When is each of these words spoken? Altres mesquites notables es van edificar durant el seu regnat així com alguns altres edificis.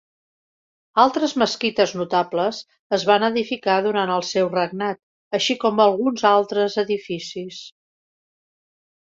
Altres 1.01 1.33
mesquites 1.41 1.93
notables 1.99 2.61
es 2.97 3.05
van 3.11 3.27
edificar 3.29 3.75
durant 3.89 4.15
el 4.15 4.25
seu 4.31 4.49
regnat 4.55 5.37
així 5.41 5.59
com 5.67 5.85
alguns 5.89 6.27
altres 6.33 6.81
edificis. 6.87 7.63